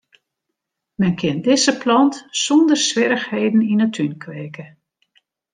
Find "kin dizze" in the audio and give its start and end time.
1.19-1.73